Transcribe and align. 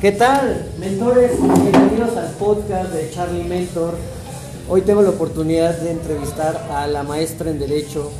¿Qué 0.00 0.12
tal, 0.12 0.70
mentores? 0.78 1.32
Bienvenidos 1.40 2.14
al 2.16 2.30
podcast 2.32 2.92
de 2.92 3.10
Charlie 3.10 3.44
Mentor. 3.44 3.94
Hoy 4.68 4.82
tengo 4.82 5.00
la 5.00 5.10
oportunidad 5.10 5.78
de 5.78 5.92
entrevistar 5.92 6.68
a 6.70 6.86
la 6.86 7.02
maestra 7.04 7.50
en 7.50 7.58
Derecho, 7.58 8.10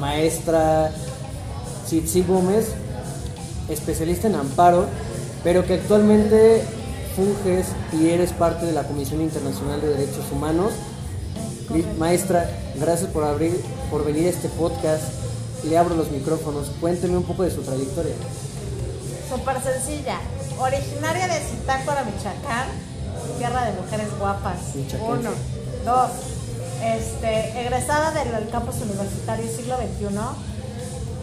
maestra 0.00 0.90
Chitsi 1.88 2.22
Gómez, 2.22 2.72
especialista 3.68 4.26
en 4.26 4.34
amparo, 4.34 4.86
pero 5.44 5.64
que 5.64 5.74
actualmente 5.74 6.62
funges 7.14 7.68
y 7.92 8.08
eres 8.08 8.32
parte 8.32 8.66
de 8.66 8.72
la 8.72 8.82
Comisión 8.82 9.20
Internacional 9.20 9.80
de 9.80 9.90
Derechos 9.90 10.24
Humanos. 10.32 10.72
Maestra, 11.98 12.50
gracias 12.80 13.10
por 13.10 13.22
abrir, 13.22 13.60
por 13.90 14.04
venir 14.04 14.26
a 14.26 14.30
este 14.30 14.48
podcast. 14.48 15.25
Le 15.68 15.76
abro 15.76 15.96
los 15.96 16.10
micrófonos. 16.10 16.68
Cuénteme 16.80 17.16
un 17.16 17.24
poco 17.24 17.42
de 17.42 17.50
su 17.50 17.62
trayectoria. 17.62 18.14
Súper 19.28 19.60
sencilla. 19.62 20.20
Originaria 20.58 21.26
de 21.26 21.40
Zitácuara, 21.40 22.04
Michoacán, 22.04 22.68
tierra 23.38 23.64
de 23.64 23.80
mujeres 23.80 24.08
guapas. 24.18 24.58
Uno. 25.00 25.30
Dos. 25.84 26.10
Este, 26.84 27.60
egresada 27.60 28.12
del 28.12 28.48
campus 28.50 28.76
universitario 28.76 29.48
siglo 29.48 29.76
XXI 29.76 30.16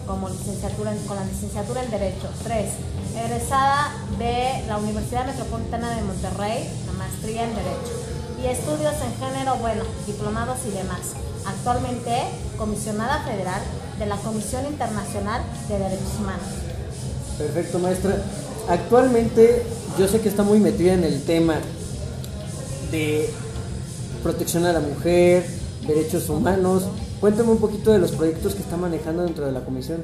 como 0.05 0.27
licenciatura 0.27 0.91
con 1.07 1.15
la 1.15 1.23
licenciatura 1.23 1.83
en 1.83 1.91
Derecho. 1.91 2.27
Tres. 2.43 2.71
Egresada 3.15 3.93
de 4.17 4.65
la 4.67 4.77
Universidad 4.77 5.25
Metropolitana 5.25 5.95
de 5.95 6.01
Monterrey, 6.01 6.69
la 6.87 6.93
maestría 6.93 7.43
en 7.43 7.55
Derecho. 7.55 7.93
Y 8.43 8.47
estudios 8.47 8.93
en 8.95 9.15
género, 9.25 9.55
bueno, 9.57 9.83
diplomados 10.05 10.57
y 10.67 10.71
demás. 10.71 11.13
Actualmente 11.45 12.23
comisionada 12.57 13.23
federal 13.23 13.61
de 13.99 14.05
la 14.05 14.17
Comisión 14.17 14.65
Internacional 14.65 15.41
de 15.67 15.79
Derechos 15.79 16.19
Humanos. 16.19 16.47
Perfecto, 17.37 17.79
maestra. 17.79 18.17
Actualmente 18.69 19.63
yo 19.97 20.07
sé 20.07 20.21
que 20.21 20.29
está 20.29 20.43
muy 20.43 20.59
metida 20.59 20.93
en 20.93 21.03
el 21.03 21.23
tema 21.23 21.55
de 22.91 23.29
protección 24.21 24.65
a 24.65 24.73
la 24.73 24.79
mujer, 24.79 25.45
derechos 25.85 26.29
humanos. 26.29 26.83
Cuéntame 27.19 27.51
un 27.51 27.59
poquito 27.59 27.91
de 27.91 27.99
los 27.99 28.11
proyectos 28.11 28.55
que 28.55 28.61
está 28.61 28.77
manejando 28.77 29.23
dentro 29.23 29.45
de 29.45 29.51
la 29.51 29.61
comisión. 29.61 30.03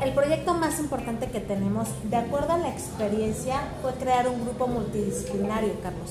El 0.00 0.12
proyecto 0.14 0.54
más 0.54 0.78
importante 0.78 1.28
que 1.28 1.40
tenemos, 1.40 1.88
de 2.08 2.16
acuerdo 2.16 2.52
a 2.52 2.58
la 2.58 2.68
experiencia, 2.68 3.60
fue 3.82 3.92
crear 3.94 4.28
un 4.28 4.44
grupo 4.44 4.68
multidisciplinario, 4.68 5.72
Carlos. 5.82 6.10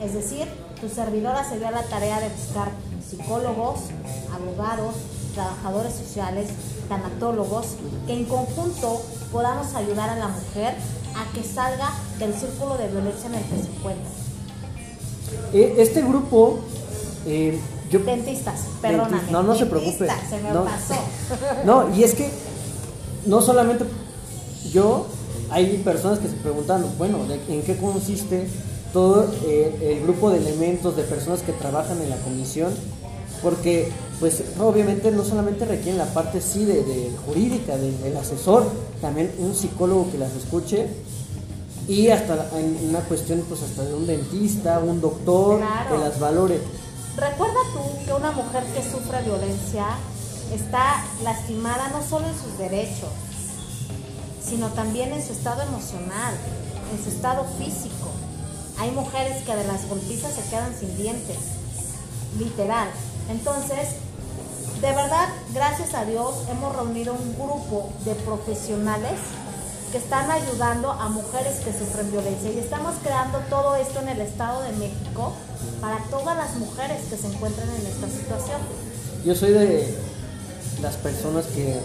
Es 0.00 0.14
decir, 0.14 0.46
tu 0.80 0.88
servidora 0.88 1.42
se 1.42 1.58
dio 1.58 1.66
a 1.66 1.72
la 1.72 1.82
tarea 1.82 2.20
de 2.20 2.28
buscar 2.28 2.70
psicólogos, 3.08 3.80
abogados, 4.32 4.94
trabajadores 5.38 5.94
sociales, 5.94 6.48
tanatólogos, 6.88 7.76
que 8.08 8.12
en 8.12 8.24
conjunto 8.24 9.00
podamos 9.30 9.72
ayudar 9.76 10.10
a 10.10 10.16
la 10.16 10.28
mujer 10.28 10.74
a 11.14 11.32
que 11.32 11.44
salga 11.44 11.92
del 12.18 12.34
círculo 12.34 12.76
de 12.76 12.88
violencia 12.88 13.28
en 13.28 13.34
el 13.34 13.42
que 13.44 13.62
se 13.62 13.76
encuentra. 13.76 14.10
Eh, 15.52 15.74
este 15.78 16.02
grupo... 16.02 16.58
Eh, 17.24 17.58
yo, 17.88 18.00
dentistas, 18.00 18.62
perdóname. 18.82 19.30
no, 19.30 19.42
no 19.44 19.54
se 19.54 19.66
preocupe. 19.66 20.08
Se 20.28 20.40
me 20.42 20.50
no, 20.50 20.64
pasó. 20.64 20.94
No, 21.64 21.94
y 21.94 22.02
es 22.02 22.14
que 22.14 22.30
no 23.24 23.40
solamente 23.40 23.84
yo, 24.72 25.06
hay 25.50 25.78
personas 25.78 26.18
que 26.18 26.28
se 26.28 26.34
preguntan, 26.34 26.84
bueno, 26.98 27.18
¿en 27.48 27.62
qué 27.62 27.76
consiste 27.76 28.48
todo 28.92 29.32
eh, 29.46 29.94
el 29.96 30.02
grupo 30.02 30.30
de 30.30 30.38
elementos 30.38 30.96
de 30.96 31.04
personas 31.04 31.40
que 31.42 31.52
trabajan 31.52 32.02
en 32.02 32.10
la 32.10 32.16
comisión? 32.16 32.74
Porque, 33.42 33.90
pues, 34.20 34.42
obviamente 34.58 35.10
no 35.10 35.24
solamente 35.24 35.64
requieren 35.64 35.98
la 35.98 36.12
parte 36.12 36.40
sí 36.40 36.64
de, 36.64 37.12
jurídica, 37.26 37.76
del 37.76 38.16
asesor, 38.16 38.68
también 39.00 39.32
un 39.38 39.54
psicólogo 39.54 40.10
que 40.10 40.18
las 40.18 40.32
escuche 40.34 40.88
y 41.88 42.08
hasta 42.08 42.50
en 42.58 42.90
una 42.90 43.00
cuestión, 43.00 43.42
pues, 43.48 43.62
hasta 43.62 43.84
de 43.84 43.94
un 43.94 44.06
dentista, 44.06 44.78
un 44.78 45.00
doctor, 45.00 45.60
que 45.88 45.98
las 45.98 46.20
valore. 46.20 46.60
Recuerda 47.16 47.60
tú 47.72 48.04
que 48.04 48.12
una 48.12 48.30
mujer 48.32 48.62
que 48.74 48.82
sufre 48.82 49.22
violencia 49.22 49.86
está 50.54 51.04
lastimada 51.24 51.88
no 51.88 52.02
solo 52.02 52.26
en 52.28 52.34
sus 52.34 52.58
derechos, 52.58 53.10
sino 54.44 54.68
también 54.68 55.12
en 55.12 55.26
su 55.26 55.32
estado 55.32 55.62
emocional, 55.62 56.34
en 56.92 57.02
su 57.02 57.10
estado 57.10 57.44
físico. 57.58 58.10
Hay 58.78 58.90
mujeres 58.92 59.42
que 59.42 59.56
de 59.56 59.64
las 59.66 59.88
golpizas 59.88 60.32
se 60.34 60.48
quedan 60.48 60.74
sin 60.78 60.96
dientes, 60.96 61.38
literal. 62.38 62.88
Entonces, 63.28 63.88
de 64.80 64.88
verdad, 64.88 65.28
gracias 65.52 65.94
a 65.94 66.04
Dios, 66.04 66.34
hemos 66.50 66.74
reunido 66.74 67.14
un 67.14 67.34
grupo 67.34 67.90
de 68.04 68.14
profesionales 68.14 69.18
que 69.92 69.98
están 69.98 70.30
ayudando 70.30 70.92
a 70.92 71.08
mujeres 71.08 71.56
que 71.64 71.72
sufren 71.72 72.10
violencia 72.10 72.50
y 72.52 72.58
estamos 72.58 72.94
creando 73.02 73.38
todo 73.50 73.74
esto 73.76 74.00
en 74.00 74.08
el 74.08 74.20
Estado 74.20 74.62
de 74.62 74.72
México 74.72 75.32
para 75.80 75.98
todas 76.10 76.36
las 76.36 76.56
mujeres 76.56 77.02
que 77.08 77.16
se 77.16 77.26
encuentran 77.26 77.68
en 77.68 77.86
esta 77.86 78.06
situación. 78.08 78.60
Yo 79.24 79.34
soy 79.34 79.52
de 79.52 79.94
las 80.82 80.96
personas 80.96 81.46
que 81.46 81.80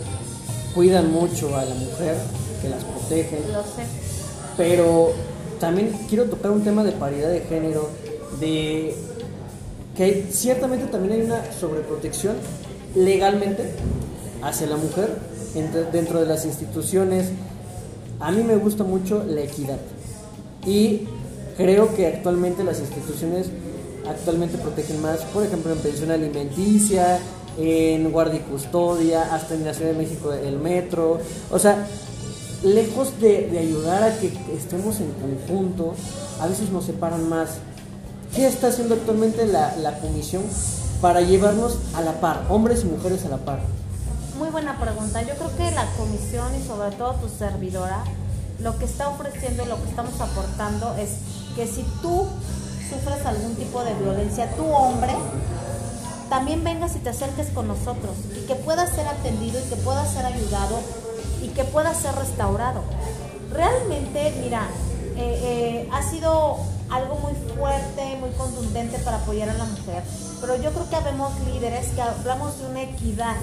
cuidan 0.75 1.11
mucho 1.11 1.55
a 1.57 1.65
la 1.65 1.75
mujer, 1.75 2.17
que 2.61 2.69
las 2.69 2.83
protegen. 2.83 3.51
Lo 3.51 3.63
sé. 3.63 3.85
Pero 4.57 5.11
también 5.59 5.91
quiero 6.09 6.25
tocar 6.25 6.51
un 6.51 6.63
tema 6.63 6.83
de 6.83 6.91
paridad 6.91 7.29
de 7.29 7.41
género, 7.41 7.89
de 8.39 8.95
que 9.95 10.27
ciertamente 10.31 10.85
también 10.85 11.19
hay 11.19 11.25
una 11.25 11.51
sobreprotección 11.51 12.35
legalmente 12.95 13.71
hacia 14.41 14.67
la 14.67 14.77
mujer 14.77 15.09
dentro 15.91 16.19
de 16.19 16.25
las 16.25 16.45
instituciones, 16.45 17.29
a 18.19 18.31
mí 18.31 18.43
me 18.43 18.55
gusta 18.55 18.83
mucho 18.83 19.23
la 19.23 19.41
equidad 19.41 19.77
y 20.65 21.07
creo 21.57 21.95
que 21.95 22.07
actualmente 22.07 22.63
las 22.63 22.79
instituciones 22.79 23.47
actualmente 24.07 24.57
protegen 24.57 25.01
más, 25.01 25.21
por 25.25 25.43
ejemplo, 25.43 25.71
en 25.71 25.79
pensión 25.79 26.11
alimenticia, 26.11 27.19
en 27.57 28.11
guardia 28.11 28.39
y 28.39 28.51
custodia, 28.51 29.33
hasta 29.33 29.53
en 29.53 29.65
la 29.65 29.73
Ciudad 29.73 29.91
de 29.91 29.97
México 29.97 30.33
el 30.33 30.57
metro. 30.59 31.19
O 31.51 31.59
sea, 31.59 31.87
lejos 32.63 33.19
de, 33.19 33.57
ayudar 33.59 34.03
a 34.03 34.19
que 34.19 34.27
estemos 34.55 34.99
en 34.99 35.11
conjunto, 35.11 35.93
a 36.39 36.47
veces 36.47 36.69
nos 36.69 36.85
separan 36.85 37.27
más. 37.29 37.57
¿Qué 38.35 38.47
está 38.47 38.69
haciendo 38.69 38.95
actualmente 38.95 39.45
la, 39.45 39.99
comisión 40.01 40.41
para 41.01 41.21
llevarnos 41.21 41.77
a 41.93 42.01
la 42.01 42.13
par, 42.13 42.47
hombres 42.49 42.81
y 42.81 42.85
mujeres 42.85 43.23
a 43.25 43.29
la 43.29 43.37
par? 43.37 43.59
Muy 44.39 44.49
buena 44.49 44.79
pregunta. 44.79 45.21
Yo 45.21 45.35
creo 45.35 45.55
que 45.55 45.75
la 45.75 45.85
comisión 45.95 46.47
y 46.59 46.67
sobre 46.67 46.95
todo 46.95 47.13
tu 47.15 47.29
servidora, 47.29 48.03
lo 48.59 48.75
que 48.79 48.85
está 48.85 49.09
ofreciendo 49.09 49.63
y 49.63 49.67
lo 49.67 49.79
que 49.83 49.87
estamos 49.87 50.19
aportando 50.19 50.95
es 50.95 51.09
que 51.55 51.67
si 51.67 51.83
tú 52.01 52.25
sufres 52.89 53.23
algún 53.23 53.53
tipo 53.53 53.83
de 53.83 53.93
violencia, 53.93 54.49
tu 54.55 54.65
hombre, 54.65 55.13
también 56.27 56.63
vengas 56.63 56.95
y 56.95 56.99
te 56.99 57.09
acerques 57.09 57.49
con 57.49 57.67
nosotros 57.67 58.15
y 58.35 58.47
que 58.47 58.55
pueda 58.55 58.87
ser 58.87 59.07
atendido 59.07 59.59
y 59.59 59.69
que 59.69 59.75
pueda 59.75 60.03
ser 60.07 60.25
ayudado 60.25 60.79
y 61.43 61.49
que 61.49 61.65
pueda 61.65 61.93
ser 61.93 62.15
restaurado. 62.15 62.81
Realmente, 63.51 64.33
mira, 64.43 64.67
eh, 65.17 65.85
eh, 65.85 65.89
ha 65.91 66.01
sido 66.01 66.72
algo 66.93 67.15
muy 67.15 67.33
fuerte, 67.55 68.17
muy 68.19 68.29
contundente 68.31 68.99
para 68.99 69.17
apoyar 69.17 69.49
a 69.49 69.53
la 69.53 69.65
mujer, 69.65 70.03
pero 70.39 70.55
yo 70.55 70.71
creo 70.71 70.89
que 70.89 70.95
habemos 70.95 71.31
líderes 71.41 71.87
que 71.87 72.01
hablamos 72.01 72.59
de 72.59 72.67
una 72.67 72.83
equidad 72.83 73.35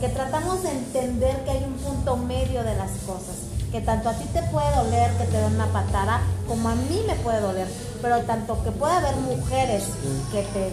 que 0.00 0.08
tratamos 0.08 0.62
de 0.62 0.70
entender 0.72 1.42
que 1.44 1.52
hay 1.52 1.64
un 1.64 1.74
punto 1.74 2.16
medio 2.18 2.62
de 2.62 2.74
las 2.76 2.90
cosas, 3.06 3.36
que 3.72 3.80
tanto 3.80 4.10
a 4.10 4.12
ti 4.12 4.24
te 4.32 4.42
puede 4.42 4.76
doler 4.76 5.10
que 5.12 5.24
te 5.24 5.38
den 5.38 5.54
una 5.54 5.66
patada, 5.66 6.20
como 6.46 6.68
a 6.68 6.74
mí 6.74 7.02
me 7.06 7.14
puede 7.14 7.40
doler, 7.40 7.68
pero 8.02 8.20
tanto 8.22 8.62
que 8.62 8.70
puede 8.72 8.92
haber 8.92 9.16
mujeres 9.16 9.84
que 10.30 10.42
te 10.42 10.70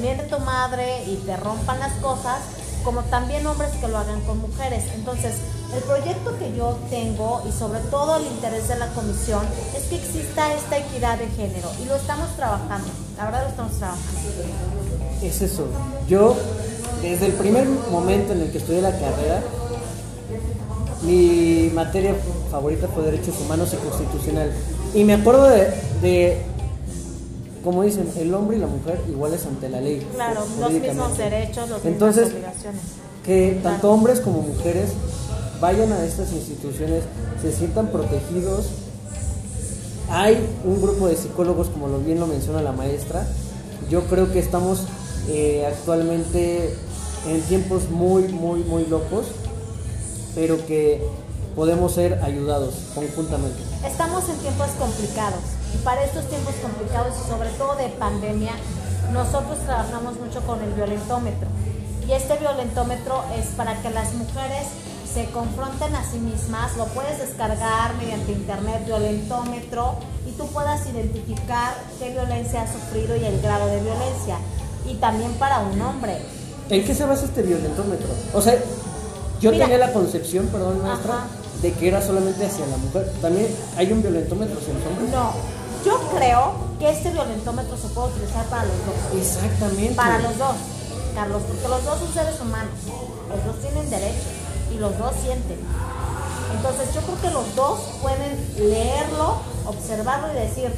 viene 0.00 0.24
tu 0.24 0.40
madre 0.40 1.04
y 1.04 1.16
te 1.24 1.36
rompan 1.36 1.78
las 1.78 1.92
cosas, 1.94 2.40
como 2.82 3.02
también 3.02 3.46
hombres 3.46 3.70
que 3.80 3.88
lo 3.88 3.98
hagan 3.98 4.20
con 4.22 4.38
mujeres. 4.40 4.84
Entonces, 4.94 5.36
el 5.74 5.82
proyecto 5.82 6.38
que 6.38 6.56
yo 6.56 6.76
tengo 6.90 7.42
y 7.48 7.52
sobre 7.52 7.80
todo 7.90 8.16
el 8.16 8.26
interés 8.26 8.68
de 8.68 8.78
la 8.78 8.88
comisión 8.88 9.42
es 9.76 9.84
que 9.84 9.96
exista 9.96 10.52
esta 10.54 10.78
equidad 10.78 11.18
de 11.18 11.26
género 11.28 11.70
y 11.82 11.86
lo 11.86 11.96
estamos 11.96 12.34
trabajando, 12.36 12.88
la 13.16 13.24
verdad 13.24 13.42
lo 13.44 13.48
estamos 13.50 13.72
trabajando. 13.72 14.20
Es 15.22 15.42
eso, 15.42 15.66
yo 16.08 16.36
desde 17.02 17.26
el 17.26 17.32
primer 17.32 17.66
momento 17.90 18.32
en 18.32 18.42
el 18.42 18.50
que 18.50 18.58
estudié 18.58 18.80
la 18.80 18.92
carrera, 18.92 19.42
mi 21.02 21.70
materia 21.74 22.14
favorita 22.50 22.88
fue 22.88 23.04
Derechos 23.04 23.34
Humanos 23.40 23.72
y 23.72 23.76
Constitucional. 23.76 24.50
Y 24.94 25.04
me 25.04 25.14
acuerdo 25.14 25.48
de, 25.48 26.38
como 27.62 27.82
dicen, 27.82 28.10
el 28.16 28.34
hombre 28.34 28.56
y 28.56 28.60
la 28.60 28.66
mujer 28.66 29.00
iguales 29.08 29.44
ante 29.46 29.68
la 29.68 29.80
ley. 29.80 30.06
Claro, 30.14 30.44
los 30.58 30.72
mismos 30.72 31.18
derechos, 31.18 31.68
las 31.68 31.84
Entonces, 31.84 32.24
mismas 32.24 32.42
obligaciones. 32.42 32.80
Que 33.24 33.60
tanto 33.62 33.90
hombres 33.90 34.20
como 34.20 34.40
mujeres 34.40 34.90
vayan 35.60 35.92
a 35.92 36.04
estas 36.04 36.32
instituciones, 36.32 37.04
se 37.40 37.52
sientan 37.52 37.88
protegidos. 37.88 38.66
Hay 40.10 40.38
un 40.64 40.80
grupo 40.80 41.08
de 41.08 41.16
psicólogos, 41.16 41.68
como 41.68 41.88
lo 41.88 41.98
bien 41.98 42.20
lo 42.20 42.26
menciona 42.26 42.62
la 42.62 42.72
maestra. 42.72 43.26
Yo 43.90 44.02
creo 44.04 44.32
que 44.32 44.38
estamos 44.38 44.84
eh, 45.28 45.66
actualmente 45.66 46.74
en 47.26 47.40
tiempos 47.42 47.90
muy, 47.90 48.28
muy, 48.28 48.60
muy 48.60 48.86
locos. 48.86 49.26
pero 50.36 50.64
que 50.66 51.00
podemos 51.56 51.94
ser 51.94 52.22
ayudados 52.22 52.74
conjuntamente. 52.94 53.56
Estamos 53.84 54.28
en 54.28 54.36
tiempos 54.36 54.68
complicados 54.78 55.40
y 55.74 55.78
para 55.78 56.04
estos 56.04 56.28
tiempos 56.28 56.54
complicados 56.62 57.14
y 57.24 57.28
sobre 57.28 57.48
todo 57.56 57.74
de 57.76 57.88
pandemia, 57.88 58.52
nosotros 59.14 59.58
trabajamos 59.64 60.20
mucho 60.20 60.42
con 60.42 60.62
el 60.62 60.72
violentómetro. 60.74 61.48
Y 62.06 62.12
este 62.12 62.36
violentómetro 62.36 63.24
es 63.34 63.46
para 63.56 63.80
que 63.80 63.88
las 63.90 64.12
mujeres 64.12 64.68
se 65.16 65.24
confronten 65.30 65.94
a 65.94 66.04
sí 66.04 66.18
mismas, 66.18 66.76
lo 66.76 66.84
puedes 66.88 67.18
descargar 67.18 67.94
mediante 67.94 68.32
internet, 68.32 68.84
violentómetro, 68.84 69.94
y 70.28 70.32
tú 70.32 70.46
puedas 70.48 70.86
identificar 70.86 71.72
qué 71.98 72.10
violencia 72.10 72.60
ha 72.60 72.70
sufrido 72.70 73.16
y 73.16 73.24
el 73.24 73.40
grado 73.40 73.66
de 73.66 73.80
violencia. 73.80 74.36
Y 74.84 74.96
también 74.96 75.32
para 75.38 75.60
un 75.60 75.80
hombre. 75.80 76.18
¿En 76.68 76.84
qué 76.84 76.94
se 76.94 77.06
basa 77.06 77.24
este 77.24 77.40
violentómetro? 77.40 78.08
O 78.34 78.42
sea, 78.42 78.58
yo 79.40 79.52
tenía 79.52 79.78
la 79.78 79.90
concepción, 79.94 80.48
perdón, 80.48 80.82
maestra, 80.82 81.24
de 81.62 81.72
que 81.72 81.88
era 81.88 82.02
solamente 82.02 82.44
hacia 82.44 82.66
la 82.66 82.76
mujer. 82.76 83.10
También 83.22 83.48
hay 83.78 83.90
un 83.90 84.02
violentómetro 84.02 84.58
hacia 84.60 84.74
los 84.74 84.84
hombres. 84.84 85.10
No, 85.12 85.32
yo 85.82 85.98
creo 86.14 86.52
que 86.78 86.90
este 86.90 87.10
violentómetro 87.10 87.74
se 87.78 87.88
puede 87.88 88.08
utilizar 88.08 88.44
para 88.50 88.64
los 88.64 88.76
dos. 88.84 89.18
Exactamente. 89.18 89.94
Para 89.94 90.18
los 90.18 90.36
dos, 90.36 90.56
Carlos, 91.14 91.40
porque 91.48 91.68
los 91.68 91.82
dos 91.86 92.00
son 92.00 92.12
seres 92.12 92.38
humanos, 92.38 92.74
los 93.30 93.44
dos 93.46 93.62
tienen 93.62 93.88
derechos 93.88 94.45
y 94.76 94.78
los 94.78 94.96
dos 94.98 95.12
sienten. 95.22 95.58
Entonces 96.54 96.94
yo 96.94 97.00
creo 97.02 97.20
que 97.20 97.30
los 97.30 97.54
dos 97.56 97.80
pueden 98.02 98.36
leerlo, 98.70 99.36
observarlo 99.66 100.32
y 100.32 100.36
decir, 100.36 100.70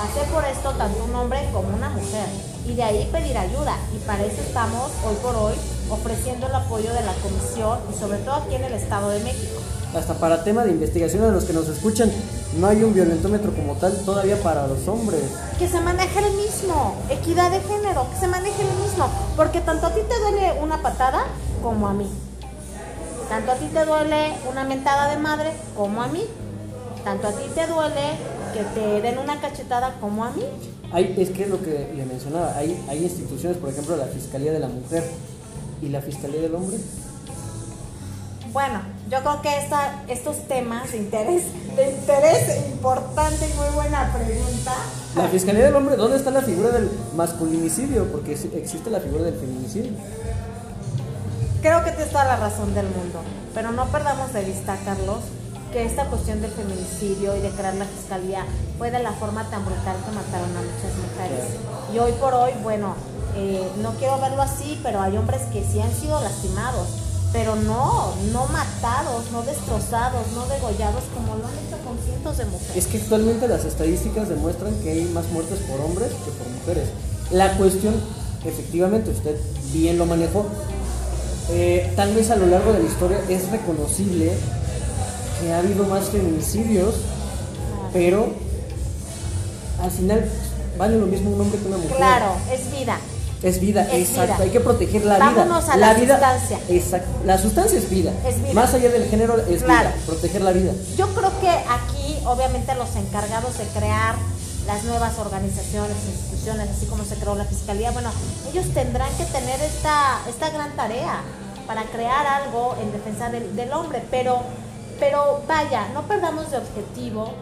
hace 0.00 0.32
por 0.32 0.44
esto 0.44 0.70
tanto 0.72 1.04
un 1.04 1.14
hombre 1.14 1.48
como 1.52 1.68
una 1.68 1.90
mujer. 1.90 2.26
Y 2.66 2.74
de 2.74 2.82
ahí 2.82 3.08
pedir 3.12 3.36
ayuda. 3.36 3.76
Y 3.94 3.98
para 4.06 4.24
eso 4.24 4.40
estamos 4.40 4.90
hoy 5.06 5.14
por 5.22 5.36
hoy 5.36 5.54
ofreciendo 5.90 6.46
el 6.46 6.54
apoyo 6.54 6.92
de 6.92 7.02
la 7.02 7.12
comisión 7.14 7.78
y 7.92 7.98
sobre 7.98 8.18
todo 8.18 8.34
aquí 8.36 8.54
en 8.54 8.64
el 8.64 8.72
Estado 8.72 9.10
de 9.10 9.20
México. 9.20 9.60
Hasta 9.94 10.14
para 10.14 10.42
tema 10.42 10.64
de 10.64 10.72
investigación 10.72 11.22
a 11.22 11.28
los 11.28 11.44
que 11.44 11.52
nos 11.52 11.68
escuchan, 11.68 12.10
no 12.58 12.66
hay 12.66 12.82
un 12.82 12.94
violentómetro 12.94 13.54
como 13.54 13.74
tal 13.74 13.92
todavía 14.04 14.42
para 14.42 14.66
los 14.66 14.88
hombres. 14.88 15.22
Que 15.58 15.68
se 15.68 15.80
maneje 15.80 16.18
el 16.18 16.34
mismo, 16.34 16.96
equidad 17.10 17.50
de 17.50 17.60
género, 17.60 18.08
que 18.10 18.18
se 18.18 18.26
maneje 18.26 18.62
el 18.62 18.84
mismo, 18.84 19.08
porque 19.36 19.60
tanto 19.60 19.86
a 19.86 19.90
ti 19.94 20.00
te 20.08 20.18
duele 20.18 20.60
una 20.60 20.82
patada 20.82 21.26
como 21.62 21.86
a 21.86 21.92
mí. 21.92 22.10
Tanto 23.28 23.52
a 23.52 23.54
ti 23.54 23.66
te 23.72 23.84
duele 23.84 24.34
una 24.50 24.64
mentada 24.64 25.08
de 25.08 25.16
madre 25.16 25.52
como 25.76 26.02
a 26.02 26.08
mí. 26.08 26.24
Tanto 27.04 27.28
a 27.28 27.32
ti 27.32 27.44
te 27.54 27.66
duele 27.66 28.18
que 28.52 28.62
te 28.78 29.00
den 29.00 29.18
una 29.18 29.40
cachetada 29.40 29.94
como 30.00 30.24
a 30.24 30.30
mí. 30.30 30.44
Hay, 30.92 31.14
es 31.18 31.30
que 31.30 31.44
es 31.44 31.48
lo 31.48 31.60
que 31.60 31.92
le 31.94 32.04
mencionaba, 32.04 32.56
hay, 32.56 32.82
hay 32.88 33.02
instituciones, 33.02 33.58
por 33.58 33.70
ejemplo, 33.70 33.96
la 33.96 34.06
Fiscalía 34.06 34.52
de 34.52 34.60
la 34.60 34.68
Mujer 34.68 35.02
y 35.82 35.88
la 35.88 36.00
Fiscalía 36.00 36.40
del 36.40 36.54
Hombre. 36.54 36.78
Bueno, 38.52 38.80
yo 39.10 39.18
creo 39.18 39.42
que 39.42 39.58
esta, 39.58 40.04
estos 40.06 40.46
temas 40.46 40.92
de 40.92 40.98
interés, 40.98 41.42
de 41.74 41.90
interés 41.90 42.68
importante 42.70 43.48
y 43.48 43.58
muy 43.58 43.74
buena 43.74 44.12
pregunta. 44.12 44.72
La 45.16 45.28
Fiscalía 45.28 45.64
del 45.64 45.74
Hombre, 45.74 45.96
¿dónde 45.96 46.16
está 46.16 46.30
la 46.30 46.42
figura 46.42 46.70
del 46.70 46.88
masculinicidio? 47.16 48.04
Porque 48.12 48.32
existe 48.32 48.90
la 48.90 49.00
figura 49.00 49.24
del 49.24 49.34
feminicidio 49.34 49.90
creo 51.64 51.82
que 51.82 51.92
tienes 51.92 52.10
toda 52.10 52.26
la 52.26 52.36
razón 52.36 52.74
del 52.74 52.84
mundo, 52.84 53.20
pero 53.54 53.72
no 53.72 53.86
perdamos 53.86 54.34
de 54.34 54.44
vista, 54.44 54.76
Carlos, 54.84 55.20
que 55.72 55.86
esta 55.86 56.04
cuestión 56.04 56.42
del 56.42 56.50
feminicidio 56.50 57.34
y 57.34 57.40
de 57.40 57.48
crear 57.48 57.74
la 57.76 57.86
fiscalía 57.86 58.44
fue 58.76 58.90
de 58.90 59.02
la 59.02 59.12
forma 59.12 59.48
tan 59.48 59.64
brutal 59.64 59.96
que 60.04 60.12
mataron 60.14 60.52
a 60.54 60.60
muchas 60.60 60.92
mujeres. 61.00 61.56
Y 61.94 61.98
hoy 62.00 62.12
por 62.20 62.34
hoy, 62.34 62.50
bueno, 62.62 62.94
eh, 63.34 63.66
no 63.80 63.92
quiero 63.92 64.20
verlo 64.20 64.42
así, 64.42 64.78
pero 64.82 65.00
hay 65.00 65.16
hombres 65.16 65.40
que 65.54 65.64
sí 65.64 65.80
han 65.80 65.90
sido 65.90 66.20
lastimados, 66.20 66.86
pero 67.32 67.56
no, 67.56 68.12
no 68.30 68.44
matados, 68.48 69.32
no 69.32 69.40
destrozados, 69.40 70.26
no 70.34 70.44
degollados 70.44 71.04
como 71.14 71.34
lo 71.34 71.46
han 71.48 71.54
hecho 71.54 71.78
con 71.82 71.96
cientos 72.04 72.36
de 72.36 72.44
mujeres. 72.44 72.76
Es 72.76 72.86
que 72.88 72.98
actualmente 72.98 73.48
las 73.48 73.64
estadísticas 73.64 74.28
demuestran 74.28 74.74
que 74.82 74.90
hay 74.90 75.04
más 75.14 75.30
muertes 75.30 75.60
por 75.60 75.80
hombres 75.80 76.10
que 76.26 76.30
por 76.30 76.46
mujeres. 76.46 76.90
La 77.30 77.56
cuestión, 77.56 77.94
efectivamente, 78.44 79.12
usted 79.12 79.40
bien 79.72 79.96
lo 79.96 80.04
manejó, 80.04 80.44
eh, 81.50 81.92
tal 81.96 82.14
vez 82.14 82.30
a 82.30 82.36
lo 82.36 82.46
largo 82.46 82.72
de 82.72 82.80
la 82.80 82.88
historia 82.88 83.18
es 83.28 83.50
reconocible 83.50 84.32
que 85.40 85.52
ha 85.52 85.58
habido 85.58 85.84
más 85.84 86.04
feminicidios, 86.06 86.94
pero 87.92 88.32
al 89.82 89.90
final 89.90 90.28
vale 90.78 90.98
lo 90.98 91.06
mismo 91.06 91.30
un 91.30 91.40
hombre 91.42 91.58
que 91.58 91.66
una 91.66 91.76
mujer. 91.76 91.96
Claro, 91.96 92.32
es 92.52 92.70
vida. 92.70 92.98
Es 93.42 93.60
vida, 93.60 93.86
exacto. 93.92 94.42
Hay 94.42 94.48
que 94.48 94.60
proteger 94.60 95.04
la 95.04 95.18
Vámonos 95.18 95.64
vida. 95.64 95.74
a 95.74 95.76
la, 95.76 95.94
vida, 95.94 96.14
sustancia. 96.14 96.58
Exacto. 96.70 97.10
La 97.26 97.36
sustancia 97.36 97.78
es 97.78 97.90
vida. 97.90 98.10
Más 98.54 98.72
allá 98.72 98.88
del 98.88 99.06
género 99.06 99.36
es 99.38 99.62
vida. 99.62 99.92
Proteger 100.06 100.40
la 100.40 100.52
vida. 100.52 100.72
Yo 100.96 101.08
creo 101.08 101.30
que 101.40 101.50
aquí, 101.50 102.16
obviamente, 102.24 102.74
los 102.74 102.96
encargados 102.96 103.58
de 103.58 103.64
crear 103.78 104.14
las 104.66 104.84
nuevas 104.84 105.18
organizaciones, 105.18 105.96
instituciones, 106.06 106.70
así 106.70 106.86
como 106.86 107.04
se 107.04 107.16
creó 107.16 107.34
la 107.34 107.44
fiscalía, 107.44 107.90
bueno, 107.90 108.10
ellos 108.50 108.66
tendrán 108.72 109.14
que 109.16 109.24
tener 109.24 109.60
esta, 109.60 110.20
esta 110.28 110.50
gran 110.50 110.74
tarea 110.76 111.20
para 111.66 111.84
crear 111.84 112.26
algo 112.26 112.76
en 112.80 112.92
defensa 112.92 113.30
del, 113.30 113.54
del 113.56 113.72
hombre, 113.72 114.02
pero, 114.10 114.40
pero 115.00 115.42
vaya, 115.46 115.88
no 115.92 116.02
perdamos 116.06 116.50
de 116.50 116.58
objetivo 116.58 117.32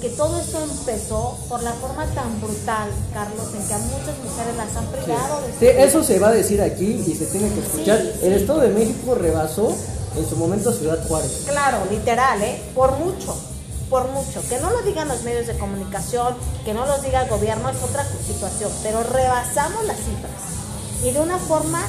que 0.00 0.08
todo 0.10 0.40
esto 0.40 0.58
empezó 0.60 1.38
por 1.48 1.62
la 1.62 1.72
forma 1.72 2.04
tan 2.06 2.40
brutal, 2.40 2.90
Carlos, 3.12 3.46
en 3.54 3.66
que 3.66 3.74
a 3.74 3.78
muchas 3.78 4.18
mujeres 4.24 4.56
las 4.56 4.76
han 4.76 4.86
privado 4.86 5.40
de 5.60 5.84
Eso 5.84 6.02
se 6.02 6.18
va 6.18 6.28
a 6.28 6.32
decir 6.32 6.60
aquí 6.60 7.04
y 7.06 7.14
se 7.14 7.26
tiene 7.26 7.52
que 7.52 7.60
escuchar. 7.60 8.00
El 8.22 8.32
Estado 8.32 8.60
de 8.60 8.68
México 8.70 9.14
rebasó 9.14 9.74
en 10.16 10.28
su 10.28 10.36
momento 10.36 10.72
Ciudad 10.72 10.98
Juárez. 11.06 11.44
Claro, 11.48 11.78
literal, 11.90 12.42
¿eh? 12.42 12.60
Por 12.74 12.98
mucho 12.98 13.36
por 13.90 14.08
mucho. 14.08 14.42
Que 14.48 14.58
no 14.58 14.70
lo 14.70 14.82
digan 14.82 15.08
los 15.08 15.22
medios 15.22 15.46
de 15.46 15.56
comunicación, 15.58 16.34
que 16.64 16.74
no 16.74 16.86
lo 16.86 16.98
diga 16.98 17.22
el 17.22 17.28
gobierno, 17.28 17.68
es 17.70 17.82
otra 17.82 18.04
situación, 18.26 18.70
pero 18.82 19.02
rebasamos 19.02 19.84
las 19.84 19.96
cifras 19.96 20.48
y 21.04 21.10
de 21.12 21.20
una 21.20 21.38
forma 21.38 21.86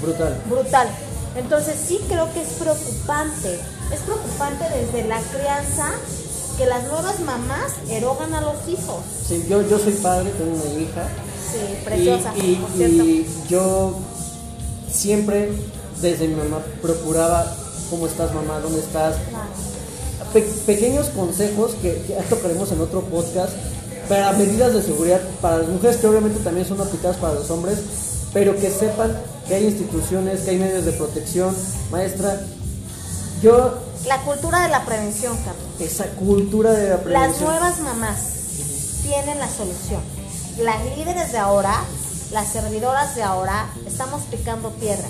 brutal. 0.00 0.40
Brutal. 0.48 0.88
Entonces 1.36 1.76
sí 1.86 2.00
creo 2.08 2.32
que 2.32 2.42
es 2.42 2.48
preocupante. 2.50 3.60
Es 3.92 4.00
preocupante 4.00 4.64
desde 4.70 5.08
la 5.08 5.20
crianza 5.20 5.92
que 6.56 6.66
las 6.66 6.84
nuevas 6.84 7.20
mamás 7.20 7.74
erogan 7.88 8.34
a 8.34 8.40
los 8.40 8.56
hijos. 8.68 9.04
Sí, 9.26 9.44
yo, 9.48 9.62
yo 9.68 9.78
soy 9.78 9.92
padre, 9.94 10.30
tengo 10.30 10.54
una 10.54 10.80
hija. 10.80 11.08
Sí, 11.52 11.84
preciosa. 11.84 12.32
Y, 12.36 12.58
y 12.82 13.26
yo 13.48 13.94
siempre 14.90 15.52
desde 16.00 16.28
mi 16.28 16.34
mamá 16.34 16.58
procuraba 16.80 17.54
cómo 17.90 18.06
estás 18.06 18.34
mamá, 18.34 18.58
dónde 18.60 18.80
estás, 18.80 19.16
pequeños 20.42 21.08
consejos 21.10 21.74
que, 21.82 22.02
que 22.06 22.14
tocaremos 22.28 22.70
en 22.72 22.80
otro 22.80 23.02
podcast 23.02 23.52
para 24.08 24.32
medidas 24.32 24.72
de 24.72 24.82
seguridad 24.82 25.20
para 25.40 25.58
las 25.58 25.68
mujeres 25.68 25.96
que 25.96 26.06
obviamente 26.06 26.38
también 26.40 26.66
son 26.66 26.80
aplicadas 26.80 27.16
para 27.16 27.34
los 27.34 27.50
hombres, 27.50 27.78
pero 28.32 28.56
que 28.56 28.70
sepan 28.70 29.16
que 29.48 29.54
hay 29.54 29.64
instituciones, 29.64 30.40
que 30.40 30.50
hay 30.50 30.58
medios 30.58 30.84
de 30.84 30.92
protección. 30.92 31.54
Maestra, 31.90 32.40
yo... 33.42 33.78
La 34.06 34.20
cultura 34.22 34.60
de 34.60 34.68
la 34.68 34.84
prevención, 34.84 35.36
Carlos. 35.38 35.64
Esa 35.80 36.06
cultura 36.10 36.72
de 36.72 36.90
la 36.90 36.98
prevención. 36.98 37.30
Las 37.30 37.40
nuevas 37.40 37.80
mamás 37.80 38.18
tienen 39.02 39.38
la 39.38 39.48
solución. 39.48 40.00
Las 40.58 40.84
líderes 40.96 41.32
de 41.32 41.38
ahora, 41.38 41.82
las 42.32 42.48
servidoras 42.48 43.14
de 43.16 43.22
ahora, 43.22 43.68
estamos 43.86 44.22
picando 44.30 44.70
piedra 44.70 45.08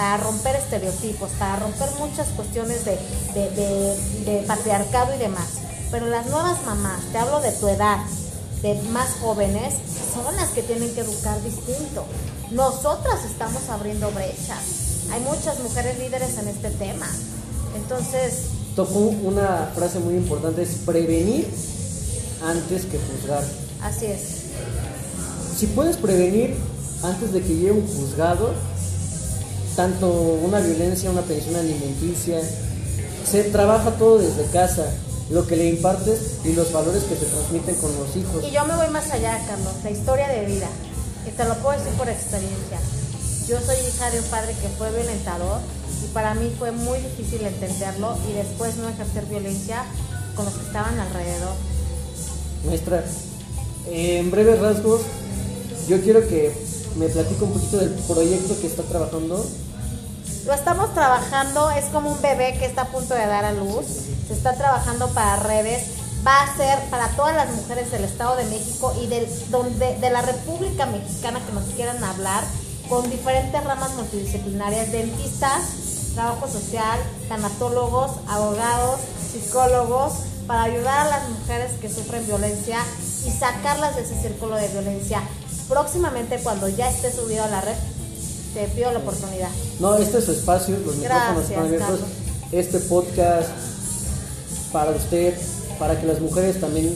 para 0.00 0.16
romper 0.16 0.56
estereotipos, 0.56 1.28
para 1.38 1.56
romper 1.56 1.90
muchas 1.98 2.28
cuestiones 2.28 2.86
de, 2.86 2.96
de, 3.34 4.44
patriarcado 4.46 5.14
y 5.14 5.18
demás. 5.18 5.58
Pero 5.90 6.06
las 6.06 6.24
nuevas 6.28 6.56
mamás, 6.64 7.02
te 7.12 7.18
hablo 7.18 7.38
de 7.40 7.52
tu 7.52 7.68
edad, 7.68 7.98
de 8.62 8.80
más 8.92 9.10
jóvenes, 9.20 9.74
son 10.14 10.34
las 10.36 10.48
que 10.52 10.62
tienen 10.62 10.94
que 10.94 11.02
educar 11.02 11.38
distinto. 11.42 12.06
Nosotras 12.50 13.26
estamos 13.26 13.68
abriendo 13.68 14.10
brechas. 14.12 15.10
Hay 15.12 15.20
muchas 15.20 15.58
mujeres 15.58 15.98
líderes 15.98 16.38
en 16.38 16.48
este 16.48 16.70
tema. 16.70 17.06
Entonces... 17.76 18.44
Tocó 18.74 19.00
una 19.00 19.70
frase 19.74 19.98
muy 19.98 20.14
importante, 20.14 20.62
es 20.62 20.76
prevenir 20.86 21.46
antes 22.42 22.86
que 22.86 22.98
juzgar. 22.98 23.44
Así 23.82 24.06
es. 24.06 24.20
Si 25.58 25.66
puedes 25.66 25.98
prevenir 25.98 26.56
antes 27.02 27.34
de 27.34 27.42
que 27.42 27.54
llegue 27.54 27.72
un 27.72 27.86
juzgado, 27.86 28.54
tanto 29.80 30.10
una 30.10 30.60
violencia, 30.60 31.10
una 31.10 31.22
pensión 31.22 31.56
alimenticia, 31.56 32.38
se 33.24 33.44
trabaja 33.44 33.92
todo 33.92 34.18
desde 34.18 34.44
casa, 34.52 34.84
lo 35.30 35.46
que 35.46 35.56
le 35.56 35.70
impartes 35.70 36.36
y 36.44 36.52
los 36.52 36.70
valores 36.70 37.04
que 37.04 37.16
se 37.16 37.24
transmiten 37.24 37.76
con 37.76 37.90
los 37.96 38.14
hijos. 38.14 38.44
Y 38.44 38.50
yo 38.50 38.62
me 38.66 38.76
voy 38.76 38.88
más 38.88 39.10
allá, 39.10 39.42
Carlos, 39.48 39.72
la 39.82 39.90
historia 39.90 40.28
de 40.28 40.44
vida, 40.44 40.68
y 41.26 41.30
te 41.30 41.44
lo 41.46 41.54
puedo 41.62 41.78
decir 41.78 41.94
por 41.94 42.10
experiencia. 42.10 42.78
Yo 43.48 43.58
soy 43.58 43.76
hija 43.88 44.10
de 44.10 44.18
un 44.18 44.26
padre 44.26 44.54
que 44.60 44.68
fue 44.76 44.90
violentador 44.90 45.60
y 46.04 46.08
para 46.08 46.34
mí 46.34 46.52
fue 46.58 46.72
muy 46.72 46.98
difícil 46.98 47.40
entenderlo 47.40 48.18
y 48.28 48.34
después 48.34 48.76
no 48.76 48.86
ejercer 48.86 49.24
violencia 49.24 49.86
con 50.36 50.44
los 50.44 50.52
que 50.52 50.66
estaban 50.66 51.00
alrededor. 51.00 51.54
Maestra, 52.66 53.02
en 53.90 54.30
breves 54.30 54.60
rasgos, 54.60 55.00
yo 55.88 56.02
quiero 56.02 56.20
que 56.28 56.52
me 56.98 57.08
platique 57.08 57.44
un 57.44 57.52
poquito 57.52 57.78
del 57.78 57.94
proyecto 58.06 58.60
que 58.60 58.66
está 58.66 58.82
trabajando 58.82 59.42
Lo 60.46 60.54
estamos 60.54 60.94
trabajando, 60.94 61.70
es 61.70 61.84
como 61.86 62.12
un 62.12 62.22
bebé 62.22 62.56
que 62.58 62.64
está 62.64 62.82
a 62.82 62.86
punto 62.86 63.14
de 63.14 63.26
dar 63.26 63.44
a 63.44 63.52
luz. 63.52 63.84
Se 64.26 64.32
está 64.32 64.54
trabajando 64.54 65.08
para 65.08 65.36
redes. 65.36 65.82
Va 66.26 66.42
a 66.42 66.56
ser 66.56 66.78
para 66.90 67.08
todas 67.08 67.34
las 67.34 67.50
mujeres 67.50 67.90
del 67.90 68.04
Estado 68.04 68.36
de 68.36 68.44
México 68.44 68.94
y 69.00 69.06
donde, 69.50 69.96
de 69.96 70.10
la 70.10 70.22
República 70.22 70.86
Mexicana 70.86 71.40
que 71.46 71.52
nos 71.52 71.64
quieran 71.74 72.02
hablar 72.02 72.44
con 72.88 73.08
diferentes 73.10 73.62
ramas 73.64 73.94
multidisciplinarias, 73.94 74.92
dentistas, 74.92 75.62
trabajo 76.14 76.48
social, 76.48 76.98
tanatólogos, 77.28 78.12
abogados, 78.28 79.00
psicólogos, 79.32 80.12
para 80.46 80.64
ayudar 80.64 81.06
a 81.06 81.10
las 81.10 81.28
mujeres 81.28 81.72
que 81.80 81.88
sufren 81.88 82.26
violencia 82.26 82.78
y 83.24 83.30
sacarlas 83.30 83.94
de 83.94 84.02
ese 84.02 84.20
círculo 84.20 84.56
de 84.56 84.68
violencia. 84.68 85.22
Próximamente, 85.68 86.40
cuando 86.42 86.68
ya 86.68 86.90
esté 86.90 87.12
subido 87.12 87.44
a 87.44 87.48
la 87.48 87.60
red, 87.60 87.76
te 88.54 88.66
pido 88.68 88.90
la 88.92 88.98
oportunidad. 88.98 89.48
No, 89.78 89.96
este 89.96 90.18
es 90.18 90.24
su 90.24 90.32
espacio, 90.32 90.76
los 90.84 90.96
micrófonos 90.96 91.44
están 91.44 91.66
abiertos. 91.66 92.00
Este 92.52 92.78
podcast 92.80 93.48
para 94.72 94.90
usted, 94.90 95.34
para 95.78 96.00
que 96.00 96.06
las 96.06 96.20
mujeres 96.20 96.60
también 96.60 96.92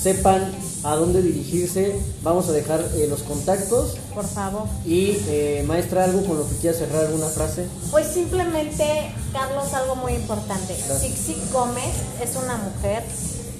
sepan 0.00 0.52
a 0.82 0.96
dónde 0.96 1.22
dirigirse. 1.22 1.98
Vamos 2.22 2.48
a 2.48 2.52
dejar 2.52 2.80
eh, 2.94 3.06
los 3.08 3.22
contactos 3.22 3.96
Por 4.14 4.26
favor. 4.26 4.64
y 4.84 5.18
eh, 5.28 5.64
maestra 5.66 6.04
algo 6.04 6.24
con 6.24 6.38
lo 6.38 6.48
que 6.48 6.56
quiera 6.56 6.76
cerrar 6.76 7.06
alguna 7.06 7.26
frase. 7.26 7.66
Pues 7.90 8.06
simplemente, 8.08 9.12
Carlos, 9.32 9.72
algo 9.74 9.96
muy 9.96 10.12
importante. 10.14 10.74
Sixi 10.74 11.36
Gómez 11.52 11.94
es 12.22 12.36
una 12.36 12.56
mujer 12.56 13.02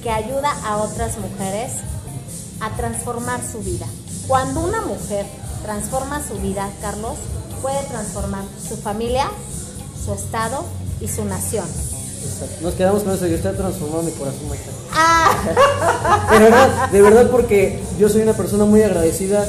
que 0.03 0.09
ayuda 0.09 0.51
a 0.63 0.77
otras 0.77 1.17
mujeres 1.17 1.73
a 2.59 2.75
transformar 2.77 3.41
su 3.45 3.59
vida. 3.59 3.87
Cuando 4.27 4.61
una 4.61 4.81
mujer 4.81 5.25
transforma 5.65 6.21
su 6.25 6.35
vida, 6.35 6.69
Carlos, 6.81 7.13
puede 7.61 7.81
transformar 7.89 8.43
su 8.69 8.77
familia, 8.77 9.27
su 10.05 10.13
estado 10.13 10.63
y 11.01 11.07
su 11.07 11.25
nación. 11.25 11.65
Exacto. 11.65 12.55
Nos 12.61 12.73
quedamos 12.75 13.03
con 13.03 13.13
eso 13.13 13.25
y 13.27 13.33
usted 13.33 13.49
ha 13.49 13.57
transformado 13.57 14.03
mi 14.03 14.11
corazón, 14.11 14.47
maestra. 14.47 14.71
Ah, 14.93 15.31
De 16.31 16.39
verdad, 16.39 16.89
de 16.91 17.01
verdad 17.01 17.31
porque 17.31 17.79
yo 17.99 18.09
soy 18.09 18.21
una 18.21 18.33
persona 18.33 18.65
muy 18.65 18.81
agradecida. 18.83 19.45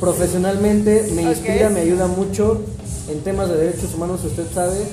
Profesionalmente, 0.00 1.10
me 1.14 1.22
inspira, 1.22 1.68
me 1.70 1.80
ayuda 1.80 2.06
mucho. 2.08 2.60
En 3.08 3.20
temas 3.22 3.48
de 3.48 3.56
derechos 3.56 3.94
humanos, 3.94 4.20
usted 4.24 4.44
sabe, 4.52 4.84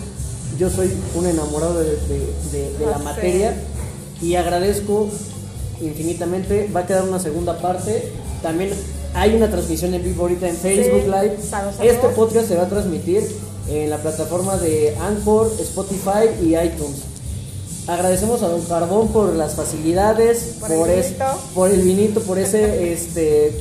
yo 0.59 0.69
soy 0.69 0.91
un 1.15 1.25
enamorado 1.25 1.79
de, 1.79 1.85
de- 1.95 2.33
de- 2.51 2.77
de 2.77 2.85
la 2.85 2.97
materia 2.99 3.55
y 4.21 4.35
agradezco 4.35 5.09
infinitamente, 5.81 6.69
va 6.75 6.81
a 6.81 6.85
quedar 6.85 7.03
una 7.03 7.19
segunda 7.19 7.57
parte, 7.59 8.11
también 8.43 8.71
hay 9.13 9.35
una 9.35 9.49
transmisión 9.49 9.93
en 9.93 10.03
vivo 10.03 10.23
ahorita 10.23 10.47
en 10.49 10.55
Facebook 10.55 11.01
Sí. 11.01 11.07
Live, 11.07 11.37
Saludos, 11.49 11.75
este 11.81 12.07
podcast 12.09 12.47
se 12.47 12.55
va 12.55 12.63
a 12.63 12.69
transmitir 12.69 13.23
en 13.67 13.89
la 13.89 13.97
plataforma 13.97 14.57
de 14.57 14.95
Anchor, 15.01 15.51
Spotify 15.59 16.29
y 16.41 16.55
iTunes. 16.55 17.03
Agradecemos 17.87 18.41
a 18.43 18.49
Don 18.49 18.61
Carbón 18.65 19.07
por 19.09 19.33
las 19.35 19.55
facilidades, 19.55 20.57
Por 20.59 20.69
por, 20.69 20.89
el 20.89 20.99
es- 20.99 21.05
vinito. 21.07 21.25
por 21.55 21.69
el 21.71 21.81
vinito, 21.81 22.21
por 22.21 22.37
ese 22.39 22.93
este 22.93 23.59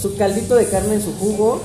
su 0.00 0.16
caldito 0.16 0.54
de 0.54 0.66
carne 0.66 0.94
en 0.94 1.02
su 1.02 1.12
jugo. 1.18 1.60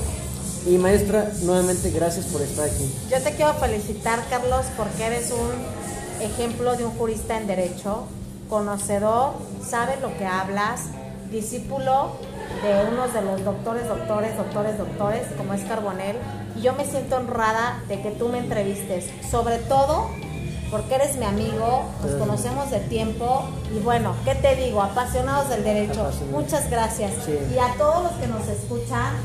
Y 0.66 0.78
maestra, 0.78 1.32
nuevamente 1.44 1.92
gracias 1.92 2.26
por 2.26 2.42
estar 2.42 2.66
aquí. 2.66 2.92
yo 3.10 3.22
te 3.22 3.32
quiero 3.36 3.54
felicitar, 3.54 4.22
Carlos, 4.30 4.66
porque 4.76 5.06
eres 5.06 5.32
un 5.32 6.26
ejemplo 6.26 6.76
de 6.76 6.84
un 6.84 6.92
jurista 6.92 7.38
en 7.40 7.48
derecho, 7.48 8.04
conocedor, 8.50 9.32
sabes 9.66 10.02
lo 10.02 10.18
que 10.18 10.26
hablas, 10.26 10.82
discípulo 11.32 12.12
de 12.64 12.92
unos 12.92 13.14
de 13.14 13.22
los 13.22 13.44
doctores, 13.44 13.88
doctores, 13.88 14.38
doctores, 14.38 14.78
doctores, 14.78 15.28
como 15.38 15.54
es 15.54 15.64
Carbonel. 15.64 16.18
Y 16.56 16.62
yo 16.62 16.74
me 16.74 16.86
siento 16.86 17.18
honrada 17.18 17.82
de 17.88 18.02
que 18.02 18.12
tú 18.12 18.30
me 18.30 18.40
entrevistes, 18.40 19.10
sobre 19.30 19.58
todo 19.60 20.10
porque 20.72 20.96
eres 20.96 21.16
mi 21.18 21.26
amigo, 21.26 21.86
nos 22.04 22.12
conocemos 22.16 22.70
de 22.72 22.80
tiempo 22.82 23.46
y 23.74 23.80
bueno, 23.80 24.14
¿qué 24.26 24.36
te 24.36 24.56
digo? 24.56 24.82
Apasionados 24.82 25.50
del 25.50 25.64
derecho. 25.64 26.02
Apasionados. 26.02 26.44
Muchas 26.44 26.70
gracias. 26.70 27.14
Sí. 27.26 27.38
Y 27.54 27.58
a 27.58 27.74
todos 27.78 28.04
los 28.04 28.12
que 28.14 28.28
nos 28.28 28.48
escuchan, 28.48 29.16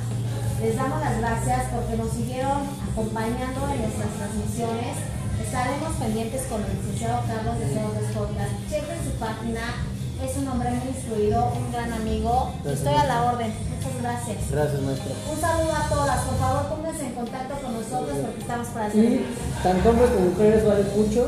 les 0.60 0.76
damos 0.76 1.00
las 1.00 1.18
gracias 1.18 1.66
porque 1.74 1.96
nos 1.96 2.12
siguieron 2.12 2.62
acompañando 2.92 3.68
en 3.72 3.82
nuestras 3.82 4.10
transmisiones. 4.18 4.96
Estaremos 5.44 5.92
pendientes 5.98 6.42
con 6.46 6.62
el 6.62 6.76
licenciado 6.76 7.22
Carlos 7.26 7.58
de 7.58 7.66
Cerebros 7.66 8.04
Podcast. 8.14 8.52
Chequen 8.70 9.04
su 9.04 9.18
página. 9.18 9.91
Es 10.22 10.36
un 10.36 10.48
hombre 10.48 10.70
muy 10.70 10.88
instruido, 10.88 11.52
un 11.56 11.72
gran 11.72 11.92
amigo. 11.92 12.52
Gracias, 12.64 12.78
Estoy 12.86 12.94
a 12.94 13.06
la 13.06 13.22
orden. 13.32 13.52
Muchas 13.74 14.02
gracias. 14.02 14.36
Gracias, 14.50 14.80
maestra. 14.82 15.12
Un 15.32 15.40
saludo 15.40 15.72
a 15.74 15.88
todas. 15.88 16.20
Por 16.24 16.38
favor, 16.38 16.62
pónganse 16.76 17.06
en 17.06 17.12
contacto 17.14 17.54
con 17.62 17.72
nosotros 17.74 18.16
porque 18.22 18.40
estamos 18.40 18.68
para 18.68 18.88
Y 18.88 18.92
servir. 18.92 19.26
tanto 19.62 19.90
hombres 19.90 20.10
como 20.10 20.26
mujeres 20.30 20.66
vale 20.66 20.84
mucho 20.96 21.26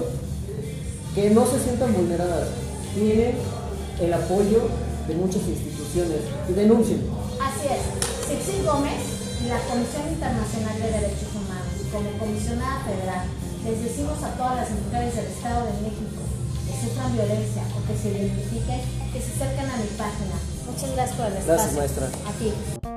que 1.15 1.31
no 1.31 1.47
se 1.47 1.59
sientan 1.61 1.93
vulneradas. 1.95 2.49
Tienen 2.95 3.35
el 4.01 4.13
apoyo 4.15 4.69
de 5.09 5.15
muchas 5.15 5.43
instituciones 5.43 6.21
y 6.49 6.53
denuncien. 6.53 7.03
Así 7.43 7.67
es. 7.67 7.83
Sixi 8.25 8.63
Gómez 8.65 9.03
y 9.45 9.49
la 9.49 9.59
Comisión 9.69 10.07
Internacional 10.09 10.75
de 10.81 10.91
Derechos 10.91 11.29
Humanos, 11.35 11.75
como 11.93 12.11
comisionada 12.19 12.81
federal, 12.87 13.27
les 13.67 13.83
decimos 13.83 14.23
a 14.23 14.31
todas 14.39 14.57
las 14.57 14.71
mujeres 14.71 15.15
del 15.17 15.27
Estado 15.27 15.67
de 15.67 15.73
México 15.83 16.23
sufran 16.85 17.13
violencia 17.13 17.63
o 17.77 17.87
que 17.87 17.97
se 17.97 18.09
identifiquen, 18.11 18.81
que 19.13 19.21
se 19.21 19.33
acerquen 19.33 19.71
a 19.71 19.77
mi 19.77 19.89
página. 19.97 20.37
Muchas 20.67 20.93
gracias 20.93 21.17
por 21.17 21.27
el 21.27 21.33
espacio. 21.33 21.55
Gracias, 21.55 21.75
maestra. 21.77 22.07
A 22.07 22.33
ti. 22.39 22.94